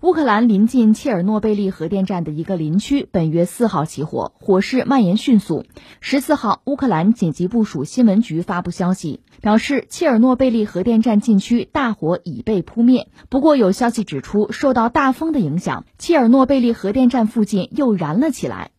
[0.00, 5.64] 乌克兰临近切尔诺贝利核电站的一个林区，本月四号起火，火势蔓延迅速。
[6.00, 13.08] 十四号，乌克兰紧急部署新闻局发布消息，表示切尔诺贝利核电站禁区大火已被扑灭。
[13.28, 18.70] 不过，有消息指出，受到大风的影响，切尔诺贝利核电站附近又燃了起来。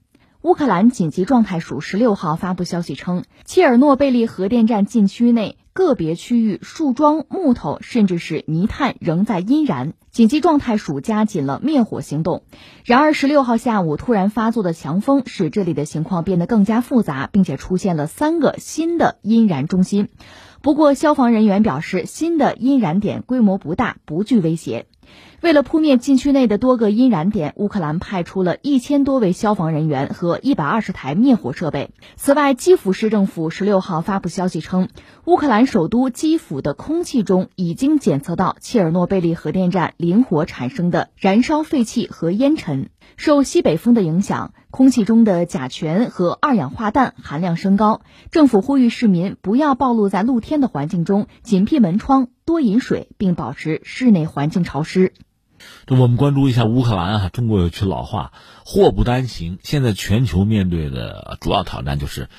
[0.42, 9.93] 乌克兰紧急状态署十六号发布消息称，切尔诺贝利核电站禁区内个别区域树桩、木头，甚至是泥炭仍在阴燃。
[10.11, 12.43] 紧急状态署加紧了灭火行动。
[12.84, 20.10] 然而，十六号下午突然发作的强风使这里的情况变得更加复杂，并且出现了三个新的阴燃中心。
[20.61, 24.86] 不过，消防人员表示，新的阴燃点规模不大，不具威胁。
[25.42, 31.92] 为了扑灭禁区内的多个阴燃点，乌克兰派出了一千多位消防人员和一百二十台灭火设备。
[32.17, 34.89] 此外，基辅市政府十六号发布消息称，
[35.23, 42.90] 乌克兰首都基辅的空气中已经检测到切尔诺贝利核电站林火产生的燃烧废气和烟尘。
[43.16, 48.02] 受西北风的影响，空气中的甲醛和二氧化氮含量升高。
[48.30, 55.14] 政府呼吁市民不要暴露在露天的环境中，紧闭门窗，多饮水，并保持室内环境潮湿。
[55.86, 58.34] 这我们关注一下乌克兰啊，中国有句老话
[58.66, 59.60] “祸不单行”。
[59.64, 62.30] 现在全球面对的主要挑战就是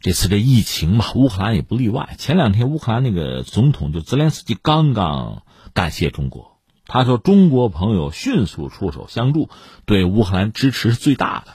[0.00, 2.14] 这次这疫情嘛，乌克兰也不例外。
[2.18, 9.48] 前两天乌克兰那个总统就泽连斯基刚刚感谢中国，他说中国朋友迅速出手相助，
[9.84, 11.52] 对乌克兰支持是最大的。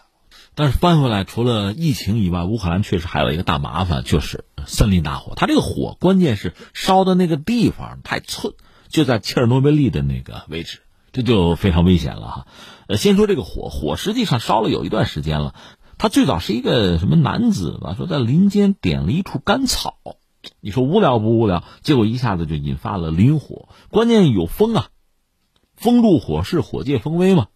[0.53, 5.31] 但是翻回来，除了疫情以外，乌克兰确实还有一个大麻烦，就是森林大火。
[5.38, 8.53] 它这个火关键是烧的那个地方太寸，
[8.89, 10.81] 就在切尔诺贝利的那个位置。
[11.11, 12.47] 这就非常危险了哈，
[12.87, 15.55] 呃，先说这个火，火实际上烧了有一段时间了。
[15.97, 19.97] 他最早是一个什么男子吧，说在林间点了一处干草，
[20.61, 21.63] 你说无聊不无聊？
[21.81, 24.87] 结果一下子就引发了林火，关键有风啊，
[25.75, 27.47] 风入火势，火借风威嘛。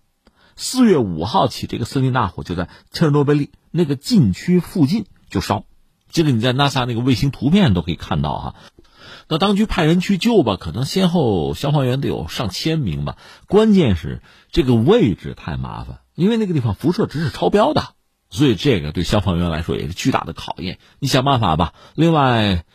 [0.57, 5.63] 四月五号起，这个森林大火就在切尔诺贝利那个禁区附近就烧，
[6.09, 8.55] 这个你在 NASA 那个卫星图片都可以看到哈。
[9.27, 13.17] 那当局派人去救吧，可能先后消防员得有上千名吧。
[13.47, 14.21] 关键是
[14.51, 17.89] 这个位置太麻烦，因为那个地方辐射值是超标的，
[18.29, 20.79] 所以这个对消防员来说也是巨大的考验。
[20.99, 21.73] 你想办法吧。
[21.95, 22.65] 另外，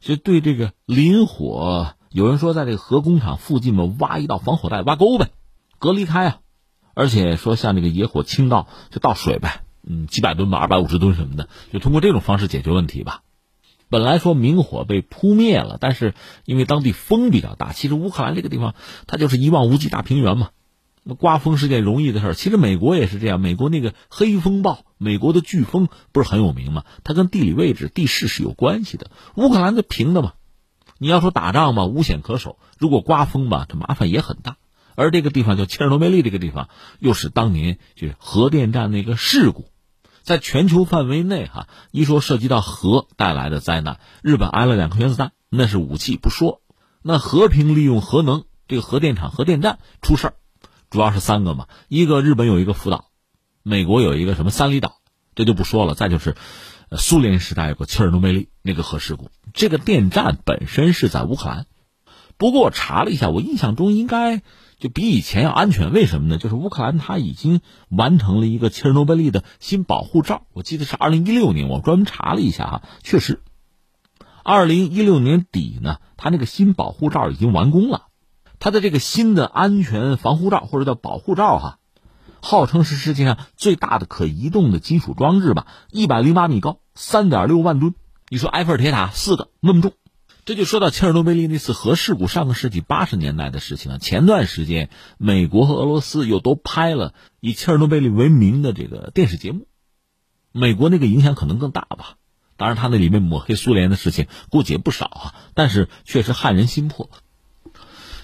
[0.00, 5.30] 就对这个林火，有人说在这个核工厂附近嘛，挖一道防火带，挖沟呗，
[5.78, 6.38] 隔离开啊。
[6.94, 13.22] 而且说像这个野火倾倒，就倒水呗，嗯，几百吨吧，二百五十吨什么的，就通过这种方式解决问题吧。
[13.90, 16.14] 本来说明火被扑灭了，但是
[16.44, 18.74] 因为当地风比较大，其实乌克兰这个地方
[19.08, 20.50] 它就是一望无际大平原嘛，
[21.02, 22.34] 那刮风是件容易的事儿。
[22.34, 26.84] 其实美国也是这样，美国那个黑风暴，美国的飓风不是很有名吗？
[27.02, 29.10] 它跟地理位置、地势是有关系的。
[29.34, 30.34] 乌克兰的平的嘛，
[30.98, 32.58] 你要说打仗嘛，无险可守。
[32.78, 34.56] 如果刮风吧，这麻烦也很大。
[34.94, 36.68] 而这个地方叫切尔诺贝利，这个地方
[37.00, 39.64] 又是当年就是核电站那个事故。
[40.22, 46.60] 在全球范围内，哈，一说涉及到核带来的灾难，日本挨了两颗原子弹，那是武器不说，
[47.02, 50.34] 那和平利用核能，这个核电厂、核电站出事儿，
[50.90, 53.06] 主要是三个嘛，一个日本有一个福岛，
[53.62, 55.00] 美国有一个什么三里岛，
[55.34, 56.36] 这就不说了，再就是，
[56.96, 61.66] 苏联时代有个切尔诺贝利那个核事故，这个电站本身是在乌克兰，
[62.36, 64.42] 不过我查了一下，我印象中应该。
[64.80, 66.38] 就比以前要安全，为什么呢？
[66.38, 67.60] 就是乌克兰它已经
[67.90, 73.42] 完成了一个切尔诺贝利的新保护罩，我记得是二零一六年，我专门查了一下哈，确实，
[74.42, 78.06] 二零一六年底呢，它那个新保护罩已经完工了，
[78.58, 81.78] 它的这个新的安全防护罩或者叫保护罩哈，
[82.40, 87.94] 号称是世界上最大的可移动的金属装置吧，一百零八米高，三点六万吨，
[88.30, 89.92] 你说埃菲尔铁塔四个那么重。
[90.50, 94.00] 这就说到切尔诺贝利那次核事故，上个世纪八十年代的事情了。
[94.00, 99.68] 前段时间，美国和俄罗斯又都拍了以切尔诺贝利为名的这个电视节目。
[100.50, 102.16] 美国那个影响可能更大吧？
[102.56, 105.34] 当然，他那里面抹黑苏联的事情估计也不少啊。
[105.54, 107.10] 但是确实撼人心魄。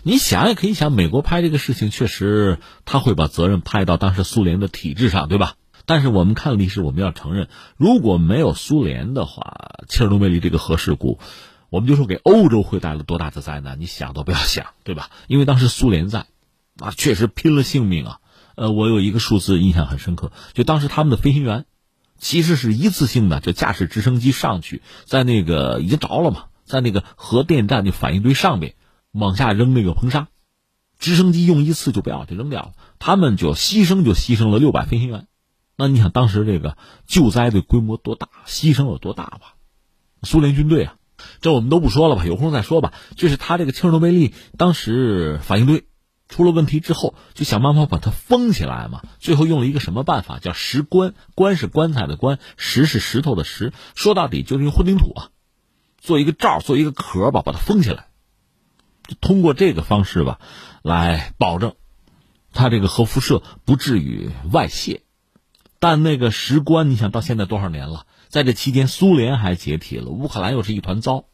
[0.03, 5.55] 你想也可以想，美国拍这个事情，确实他会把责任拍到当时苏联的体制上，对吧？
[5.85, 7.47] 但是我们看历史，我们要承认，
[7.77, 11.21] 如果没有苏联的话，切尔诺贝利这个核事故。
[11.69, 15.11] 我们就说给欧洲会带来多大的灾难，你想都不要想， 对吧？
[15.27, 16.27] 因为当时苏联在，
[16.79, 18.21] 啊，确实拼了性命啊。
[18.55, 21.67] 呃，我有一个数字印象很深刻，就当时他们的飞行员，
[22.19, 28.75] 其实是一次性的，就驾驶直升机上去，在那个已经着了嘛，在那个核电站就反应堆上面
[29.13, 30.29] 往下扔那个硼砂，
[30.99, 35.27] 直升机用一次就不要就扔掉了，他们就牺牲就牺牲了六百飞行员。
[35.77, 39.57] 那你想当时这个救灾的规模多大，牺牲有多大吧？
[40.23, 40.97] 苏联军队啊。
[41.41, 42.93] 这我们都不说了吧，有空再说吧。
[43.17, 45.85] 就是他这个切尔诺贝利当时反应堆，
[46.29, 49.03] 出了问题之后，就想办法把它封起来嘛。
[49.19, 50.39] 最后用了一个什么办法？
[50.39, 53.73] 叫石棺，棺是棺材的棺，石是石头的石。
[53.95, 55.31] 说到底就是用混凝土啊，
[55.99, 58.09] 做一个罩，做一个壳吧，把它封起来。
[59.07, 60.41] 就通过这个方式吧，
[60.83, 61.75] 来保证
[62.53, 65.03] 它这个核辐射不至于外泄。
[65.79, 68.07] 但那个石棺，你想到现在多少年了？
[68.29, 71.25] 在这期间，苏联还解体了，乌克兰又是一团糟，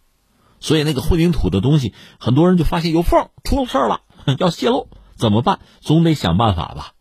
[0.61, 4.03] 所以那个混凝土的东西，很多人就发现有缝，出了事儿了，
[4.39, 5.61] 要泄漏，怎么办？
[5.81, 6.93] 总得想办法吧。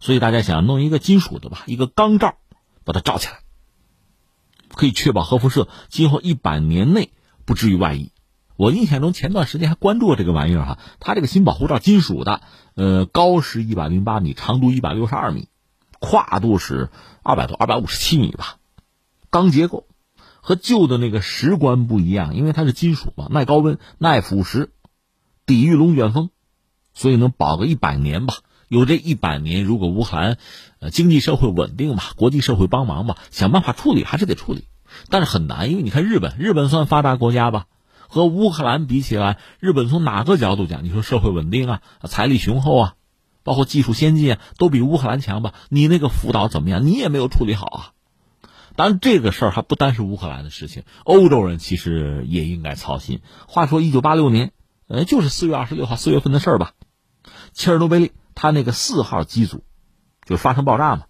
[0.00, 2.36] 所以大家想弄一个金属的吧，一个钢罩，
[2.84, 3.40] 把它罩起来，
[4.74, 7.10] 可以确保核辐射今后一百年内
[7.44, 8.12] 不至于外溢。
[8.56, 12.40] 我印象中前段时间还关注过这个玩意儿哈，它这个新保护罩金属的，
[12.74, 15.48] 呃，高是一百零八米，长度一百六十二米，
[15.98, 16.90] 跨度是
[17.22, 18.57] 二百多，二百五十七米吧。
[19.30, 19.86] 钢结构
[20.40, 24.68] 和旧的那个石棺不一样，因为它是金属嘛，耐高温、耐腐蚀、
[25.46, 26.30] 抵御龙卷风，
[26.94, 28.34] 所以能保个一百年吧。
[28.68, 30.36] 有这一百年，如果乌克兰
[30.78, 34.64] 呃经济社会稳定吧，国际社会帮忙吧，想办法处理还是得处理，
[35.08, 37.64] 但是很难，因为你看日本，日本算发达国家吧，
[38.08, 42.94] 和乌克兰比起来，日本从哪个角度讲，你说社会稳定啊，财力雄厚啊，
[43.42, 45.54] 包括技术先进啊，都比乌克兰强吧？
[45.70, 46.84] 你那个福岛怎么样？
[46.84, 47.92] 你也没有处理好啊。
[48.78, 53.22] 当然，这个事儿还不单是乌克兰的事情，欧洲人其实也应该操心。
[53.48, 54.52] 话说，一九八六年，
[54.86, 56.74] 呃，就是四月二十六号，四月份的事儿吧。
[57.52, 59.64] 切尔诺贝利，它那个四号机组
[60.24, 61.06] 就发生爆炸嘛，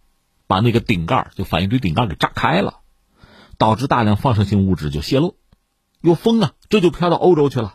[0.46, 2.78] 把那个顶盖就反应堆顶盖给炸开了，
[3.58, 5.36] 导致大量放射性物质就泄露，
[6.00, 7.74] 有风啊，这就飘到欧洲去了。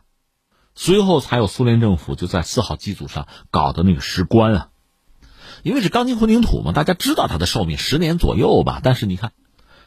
[0.73, 4.69] 随后才有苏联政府就在四号机组上搞的那个石棺啊，
[5.61, 8.79] 因为是钢筋混凝土嘛，大家知道它的寿命十年左右吧。
[8.81, 9.33] 但是你看。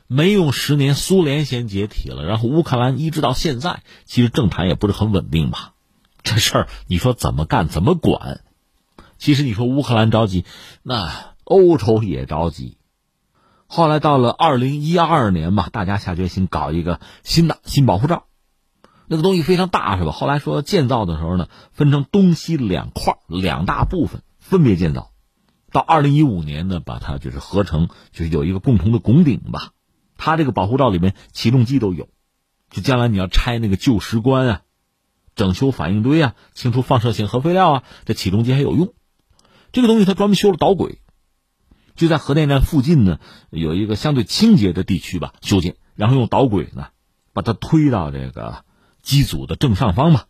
[0.08, 5.72] 没用十年，苏联先解体了，然后乌克兰一直到现在，其实政坛也不是很稳定吧？
[6.22, 8.40] 这事儿你说怎么干，怎么管？
[9.18, 10.44] 其实你说乌克兰着急，
[10.82, 12.76] 那欧洲也着急。
[13.66, 18.26] 后来到了二零一二年吧，大家下决心搞一个新的新保护罩，
[19.08, 20.12] 那个东西非常大，是吧？
[20.12, 25.10] 后来说建造的时候呢，分成东西两块两大部分分别建造，
[25.72, 29.72] 到二零一五年呢，把它就是合成，就是有一个共同的拱顶吧。
[30.16, 32.08] 它这个保护罩里面起重机都有，
[32.70, 34.62] 就将来你要拆那个旧石棺啊，
[35.34, 38.94] 整修反应堆啊，清除放射性核废料啊，这起重机还有用。
[39.72, 41.00] 这个东西它专门修了导轨，
[41.94, 43.20] 就在核电站附近呢，
[43.50, 46.88] 有一个相对清洁的地区吧，修建，然后用导轨呢，
[47.34, 48.64] 把它推到这个
[49.02, 50.24] 机组的正上方嘛，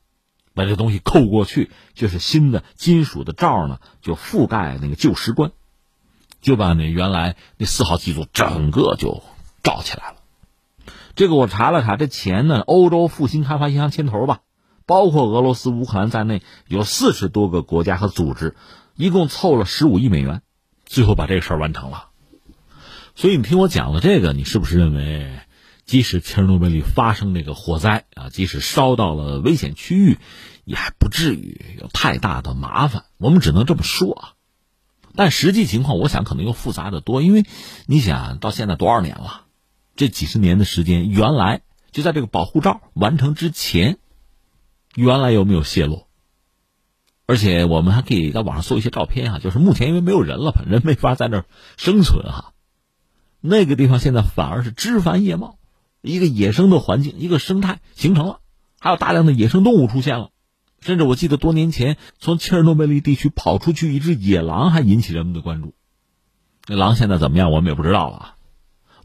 [0.52, 5.52] 把这东西扣过去，就是新的金属的罩呢，就覆盖那个旧石棺，
[6.40, 9.22] 就把那原来那四号机组整个就。
[9.66, 10.16] 罩起来了，
[11.16, 14.42] 这个我查了查，这钱呢，欧洲复兴开发银行牵头吧，
[14.86, 18.54] 包括俄罗斯、乌克兰在内，有四十多个国家和组织，
[18.94, 20.42] 一共凑了十五亿美元，
[20.84, 22.10] 最后把这个事儿完成了。
[23.16, 25.40] 所以你听我讲了这个，你是不是认为，
[25.84, 30.18] 即使切尔诺贝利发生这个火灾啊，即使烧到了危险区域，
[30.64, 33.02] 也还不至于有太大的麻烦？
[33.18, 34.32] 我们只能这么说啊。
[35.16, 37.46] 但实际情况，我想可能又复杂的多，因为
[37.86, 39.45] 你想到现在多少年了？
[39.96, 43.98] 这几十年的时间，原来就在这个保护罩完成之前，
[44.94, 46.06] 原来有没有泄露？
[47.26, 52.52] 而且我们还可以在网上搜一些照片啊，就是目前因为没有人了，人没法在那儿生存哈。
[53.40, 55.58] 那个地方现在反而是枝繁叶茂，
[56.02, 58.40] 一个野生的环境，一个生态形成了，
[58.78, 60.30] 还有大量的野生动物出现了。
[60.80, 65.74] 甚至我记得多年前从切尔诺贝利地区跑出去一只野狼，还引起人们的关注。
[66.66, 68.35] 那狼现在怎么样，我们也不知道了啊。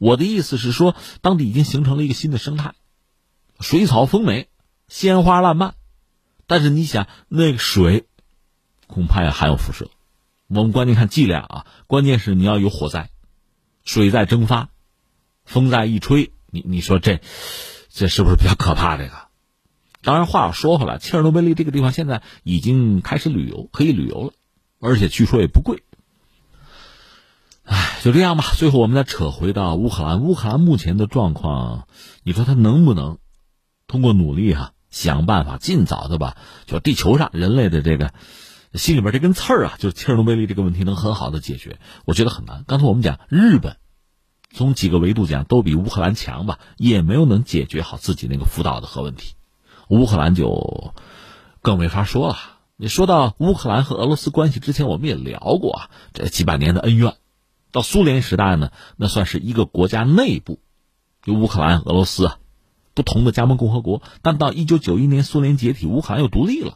[0.02, 2.74] 我的意思是说，当地已经形成了一个新的生态，
[3.60, 4.50] 水草丰美，
[4.88, 5.76] 鲜花烂漫，
[6.48, 8.08] 但是你想，那个水
[8.88, 9.92] 恐怕也含有辐射。
[10.48, 13.12] 我们关键看剂量啊，关键是你要有火灾，
[13.84, 14.70] 水在蒸发，
[15.46, 17.22] 风在一吹，你你说这
[17.90, 18.98] 这是不是比较可怕？
[18.98, 19.28] 这个，
[20.02, 24.34] 当然话又说回来，切尔诺贝利这个地方现在已经开始旅游，可以旅游了，
[24.80, 25.84] 而且据说也不贵。
[28.02, 28.44] 就这样吧。
[28.58, 30.22] 最后，我们再扯回到乌克兰。
[30.22, 31.88] 乌克兰目前的状况，
[32.24, 33.20] 你说他能不能
[33.86, 38.12] 通过努力哈，想办法尽早的把就地球上人类的这个
[38.74, 41.78] 心里边这根刺儿啊，就是切尔诺贝利这个问题能很好的解决？
[42.06, 42.64] 我觉得很难。
[42.66, 43.78] 刚才我们讲日本，
[44.52, 49.36] 从几个维度讲都比乌克兰强吧，也没有能解决好自己那个福岛的核问题。
[49.90, 50.96] 乌克兰就
[51.62, 52.38] 更没法说了。
[52.78, 57.14] 你说到乌克兰和俄罗斯关系，之前我们也聊过啊，这几百年的恩怨。
[57.72, 60.60] 到苏联时代呢，那算是一个国家内部，
[61.24, 62.38] 就乌克兰、俄罗斯啊，
[62.94, 64.02] 不同的加盟共和国。
[64.22, 66.76] 但到一九九一年苏联解体，乌克兰又独立了。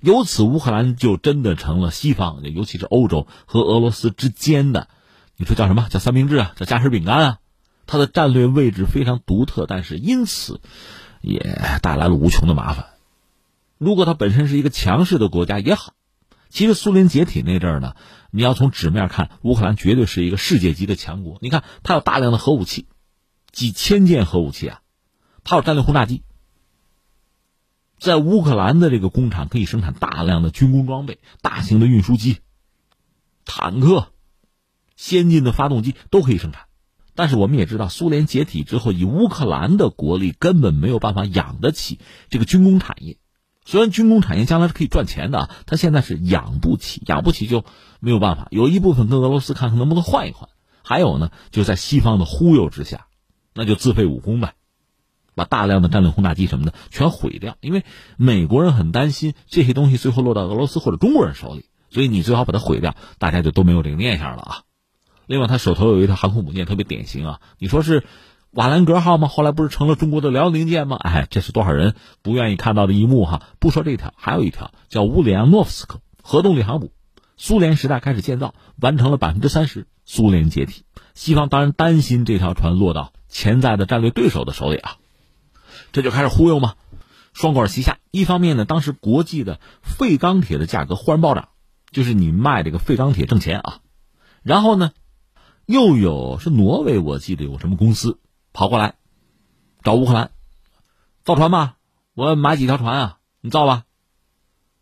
[0.00, 4.88] 由此乌克兰就真的成了西方，尤其是欧洲和俄罗斯之间的，
[5.36, 7.38] 你说叫什么叫三明治啊，叫夹心饼干啊？
[7.86, 10.60] 它的战略位置非常独特，但是因此
[11.20, 11.40] 也
[11.82, 12.86] 带来了无穷的麻烦。
[13.76, 15.92] 如果它本身是一个强势的国家也好，
[16.50, 17.94] 其实苏联解体那阵儿呢，
[18.30, 21.38] 你要从纸面看，乌克兰绝对是一个世界级的强国。
[21.40, 22.86] 你看，它有大量的核武器，
[23.52, 24.80] 几千件核武器啊，
[25.44, 26.24] 它有战略轰炸机。
[27.98, 32.38] 在乌克兰的这个工厂可以生产大量的军工装备、大型的运输机、
[33.44, 34.12] 坦克、
[34.96, 36.64] 先进的发动机都可以生产。
[37.14, 43.18] 但是我们也知道，苏联解体之后，以乌克兰的国力根本没有办法养得起这个军工产业。
[43.70, 47.64] 虽然军工产业将来是可以赚钱的，它现在是养不起，养不起就
[48.00, 48.48] 没有办法。
[48.50, 50.48] 有一部分跟俄罗斯看看能不能换一换，
[50.82, 53.06] 还有呢，就在西方的忽悠之下，
[53.54, 54.54] 那就自废武功呗。
[55.36, 57.84] 把大量的战略轰炸机什么的全毁掉，因为
[58.16, 64.62] 美国人很担心这些东西最后落到俄罗斯或者中国人手里，所以你最好把它毁掉，大家就都没有这个念想了啊。
[65.26, 67.40] 另外，他手头有一条航空母舰，特别典型啊。
[67.60, 68.02] 你说是
[68.52, 69.28] 瓦兰格号吗？
[69.28, 70.96] 后来不是成了中国的辽宁舰吗？
[70.96, 73.42] 哎，这是多少人不愿意看到的一幕哈。
[73.60, 76.92] 不说这条，还有一条叫乌里扬诺夫斯克核动力航母，
[77.36, 80.82] 苏联时代开始建造，完成了百分之三十，苏联解体，
[81.14, 84.96] 西方当然担心这条船落到潜在的战略对手的手里啊。
[85.92, 86.74] 这就开始忽悠嘛？
[87.32, 87.98] 双管齐下。
[88.10, 91.50] 一方面呢，当时国际的废钢铁的价格忽然暴涨，
[91.92, 93.78] 就是你卖这个废钢铁挣钱啊。
[94.42, 94.90] 然后呢，
[95.66, 98.18] 又有是挪威，我记得有什么公司
[98.52, 98.94] 跑过来
[99.82, 100.30] 找乌克兰
[101.24, 101.76] 造船吧，
[102.14, 103.84] 我买几条船啊，你造吧。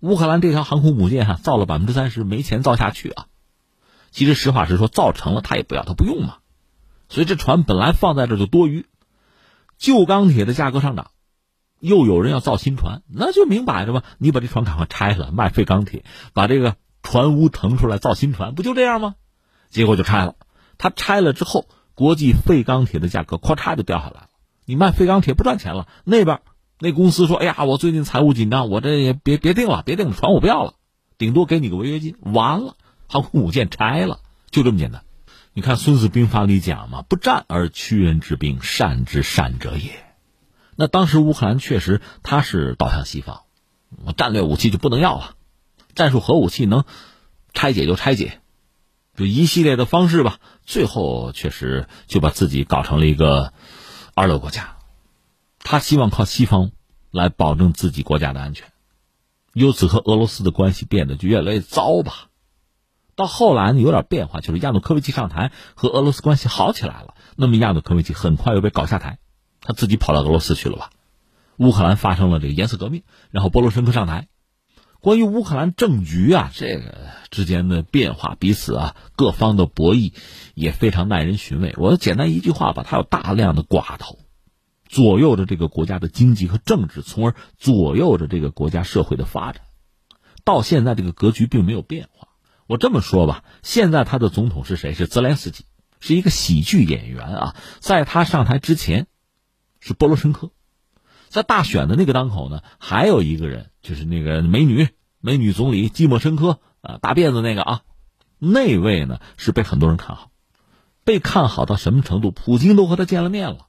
[0.00, 3.26] 乌克兰这条航空母舰哈，造了百分之三十，没钱造下去啊。
[4.10, 6.38] 其实实话实说，造成了他也不要，他不用嘛。
[7.08, 8.86] 所以这船本来放在这就多余。
[9.76, 11.10] 旧钢铁的价格上涨，
[11.80, 14.04] 又有人要造新船，那就明摆着吧。
[14.18, 19.16] 你把这船赶快拆了，卖废钢铁，把这个船坞腾出来造新船，不就这样吗？
[19.68, 20.36] 结果就拆了。
[20.78, 21.68] 他拆了之后，
[21.98, 24.28] 国际废钢铁的价格咔嚓就掉下来了。
[24.64, 25.88] 你卖废钢铁不赚钱了。
[26.04, 26.42] 那边
[26.78, 30.74] 那公司说：“哎呀，我最近财务紧张，我这也别别定了，别定了，船我不要了，
[31.18, 32.76] 顶多给你个违约金。”完了，
[33.08, 34.20] 航空母舰拆了，
[34.52, 35.02] 就这么简单。
[35.54, 39.90] 你看《孙子兵法》里讲嘛，“不战而屈人之兵，善之善者也。”
[40.76, 43.40] 那当时乌克兰确实他是倒向西方，
[44.16, 45.34] 战略武器就不能要了，
[45.96, 46.84] 战术核武器能
[47.54, 48.40] 拆解就拆解，
[49.18, 50.38] 就一系列的方式吧。
[50.64, 53.52] 最后确实就把自己搞成了一个
[54.14, 54.76] 二流国家，
[55.58, 56.70] 他希望靠西方
[57.10, 58.70] 来保证自己国家的安全，
[59.52, 62.28] 由此和俄罗斯的关系变得就越来越糟吧。
[63.16, 67.16] 到后来呢，有点变化，就是亚努科维奇上台，和俄罗斯关系好起来了。
[67.34, 69.18] 那么亚努科维奇很快又被搞下台，
[69.60, 70.90] 他自己跑到俄罗斯去了吧？
[71.56, 74.28] 乌克兰发生了这个颜色革命，然后波罗申科上台。
[75.00, 76.96] 关于乌克兰政局啊，这个
[77.30, 80.12] 之间的变化，彼此啊各方的博弈
[80.54, 81.72] 也非常耐人寻味。
[81.76, 84.18] 我简单一句话吧，他有大量的寡头，
[84.88, 89.62] 左右着这个国家的经济和政治，从而左右着这个国家社会的发展。
[90.44, 92.28] 到现在这个格局并没有变化。
[92.66, 94.94] 我这么说吧，现在他的总统是谁？
[94.94, 95.64] 是泽连斯基，
[96.00, 97.56] 是一个喜剧演员啊。
[97.78, 99.06] 在他上台之前，
[99.78, 100.50] 是波罗申科。
[101.28, 104.88] 在大选的那个当口呢，还有一个人，就是那个美女
[105.20, 107.82] 美女总理季莫申科啊，大辫子那个啊，
[108.38, 110.30] 那位呢是被很多人看好，
[111.04, 112.30] 被看好到什么程度？
[112.30, 113.66] 普京都和他见了面了，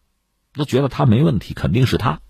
[0.54, 2.22] 都觉得他没问题，肯定是他。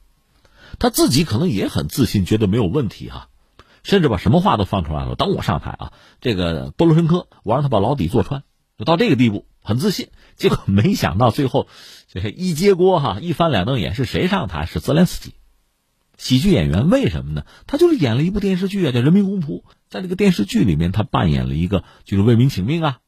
[0.78, 3.30] 他自己可能也很自信，觉得没有问题哈。
[3.82, 5.16] 甚至把什么话都放出来了。
[5.16, 8.44] 等我上台啊，这个波罗申科，我让他把牢底坐穿，
[8.80, 10.08] 就到这个地步，很自信。
[10.38, 11.68] 结果 没想到最后，
[12.08, 14.66] 这一揭锅哈，一翻两瞪眼，是谁上台？
[14.66, 15.34] 是泽连斯基，
[16.18, 16.90] 喜剧演员。
[16.90, 17.44] 为什么呢？
[17.68, 19.62] 他就是演了一部电视剧啊，叫《人民公仆》。
[19.90, 23.00] 在这个电视剧里面，他扮演了一个就是为民请命啊，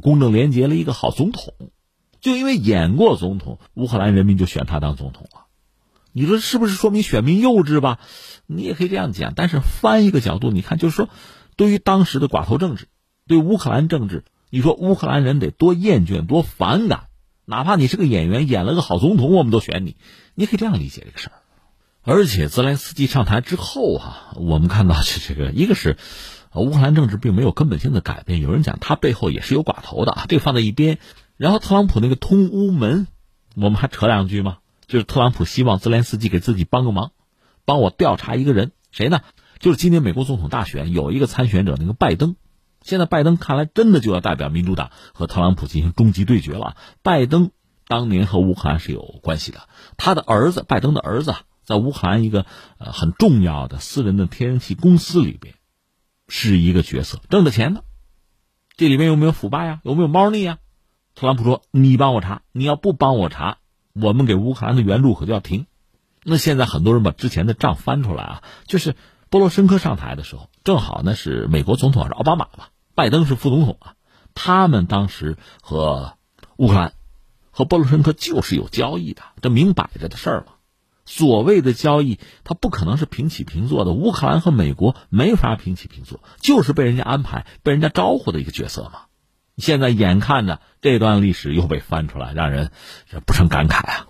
[0.00, 1.54] 公正廉洁了一个好总统。
[2.20, 5.46] 就因为演过总统，乌克兰人民就选他当总统了。
[6.12, 7.98] 你说是不是说明选民幼稚吧？
[8.46, 11.08] 你也可以这样讲，但是翻一个角度，你看，就是说，
[11.56, 12.86] 对于当时的寡头政治，
[13.26, 14.24] 对乌克兰政治，
[14.56, 17.08] 你说乌克兰人得多厌倦、多反感，
[17.44, 19.96] 哪怕你是个演员，演了个好总统，我们都选你，
[20.34, 21.32] 你可以这样理解这个事儿。
[22.02, 25.98] 而且泽连斯基上台之后啊，我们看到这这个，一个是
[26.54, 31.00] 乌克兰政治并没有根本性的改变，有人讲他背后也是有寡头的，这个放在一边。
[31.36, 33.08] 然后特朗普那个通乌门，
[33.56, 34.56] 我们还扯两句吗？
[34.86, 37.10] 就是特朗普希望泽连斯基给自己帮个忙。
[37.66, 39.20] 帮我调查一个人，谁呢？
[39.58, 42.36] 就是今年美国总统大选有一个参选者，那个拜登。
[42.86, 46.76] 现在拜登看来真的就要代表民主党和特朗普进行终极对决了。
[47.02, 47.50] 拜登
[47.88, 52.46] 当年和乌克兰是有关系的，他的儿子拜登的儿子在乌克兰一个
[52.78, 55.54] 呃很重要的私人的天然气公司里边
[56.28, 57.80] 是一个角色，挣的钱呢，
[58.76, 59.80] 这里面有没有腐败啊？
[59.82, 60.58] 有没有猫腻啊？
[61.16, 63.58] 特朗普说：“你帮我查，你要不帮我查，
[63.94, 65.66] 我们给乌克兰的援助可就要停。”
[66.22, 68.94] 那现在很多人把之前的账翻出来啊，就是
[69.30, 73.94] 波罗申科上台的时候，正好那是美国总统是奥巴马吧，拜登是副总统啊，
[74.34, 76.14] 他们当时和
[76.56, 76.94] 乌克兰
[77.50, 80.54] 和波罗申科就是有交易的，这明摆着的事儿嘛。
[81.04, 83.92] 所谓的交易，它不可能是平起平坐的。
[83.92, 89.02] 乌克兰和美国没法平起平坐，就是被人家安排、被人家招呼的一个角色嘛。
[89.56, 92.72] 现在眼看着这段历史又被翻出来，让人
[93.24, 94.06] 不胜感慨啊。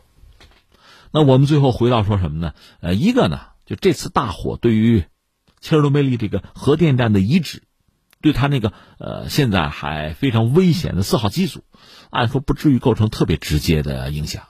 [1.11, 2.55] 那我们最后回到说什么呢？
[2.81, 5.05] 呃，一个呢，就这次大火对于
[5.61, 7.63] 切尔诺贝利这个核电站的遗址，
[8.27, 11.63] 对他那个呃现在还非常危险的四号机组，
[12.11, 14.43] 按说不至于构成特别直接的影响。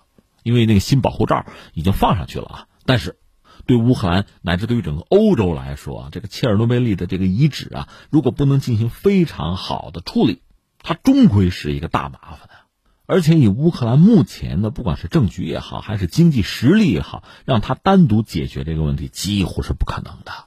[0.42, 3.18] 因为那个新保护罩已经放上去了啊，但是
[3.66, 10.40] 对乌克兰乃至对于整个欧洲来说，这个切尔诺贝利的这个遗址啊，如果不能进行非常好的处理，
[10.82, 12.48] 它终归是一个大麻烦。
[13.06, 20.45] 而且以乌克兰目前的不管是政局也好，还是经济实力也好，让他单独解决这个问题几乎是不可能的。